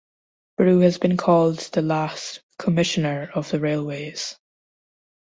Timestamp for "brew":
0.57-0.79